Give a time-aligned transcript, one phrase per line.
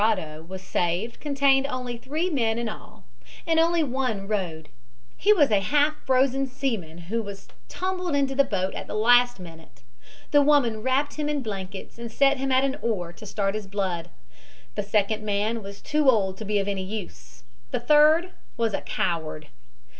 [0.47, 3.05] was saved contained only three men in all,
[3.45, 4.67] and only one rowed.
[5.15, 9.39] He was a half frozen seaman who was tumbled into the boat at the last
[9.39, 9.83] minute.
[10.31, 13.67] The woman wrapped him in blankets and set him at an oar to start his
[13.67, 14.09] blood.
[14.73, 17.43] The second man was too old to be of any use.
[17.69, 19.49] The third was a coward.